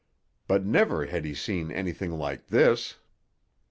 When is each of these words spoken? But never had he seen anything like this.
But 0.47 0.65
never 0.65 1.05
had 1.05 1.25
he 1.25 1.35
seen 1.35 1.69
anything 1.71 2.13
like 2.17 2.47
this. 2.47 2.95